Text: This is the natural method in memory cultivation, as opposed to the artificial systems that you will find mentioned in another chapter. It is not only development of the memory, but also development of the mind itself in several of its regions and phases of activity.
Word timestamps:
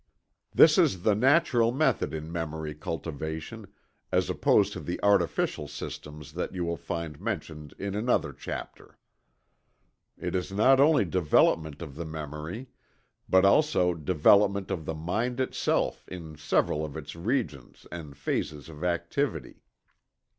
This 0.51 0.79
is 0.79 1.03
the 1.03 1.13
natural 1.13 1.71
method 1.71 2.11
in 2.11 2.31
memory 2.31 2.73
cultivation, 2.73 3.67
as 4.11 4.31
opposed 4.31 4.73
to 4.73 4.79
the 4.79 4.99
artificial 5.03 5.67
systems 5.67 6.33
that 6.33 6.55
you 6.55 6.65
will 6.65 6.75
find 6.75 7.21
mentioned 7.21 7.75
in 7.77 7.93
another 7.93 8.33
chapter. 8.33 8.97
It 10.17 10.33
is 10.33 10.51
not 10.51 10.79
only 10.79 11.05
development 11.05 11.83
of 11.83 11.93
the 11.93 12.05
memory, 12.05 12.69
but 13.29 13.45
also 13.45 13.93
development 13.93 14.71
of 14.71 14.85
the 14.85 14.95
mind 14.95 15.39
itself 15.39 16.07
in 16.09 16.35
several 16.35 16.83
of 16.83 16.97
its 16.97 17.15
regions 17.15 17.85
and 17.91 18.17
phases 18.17 18.69
of 18.69 18.83
activity. 18.83 19.61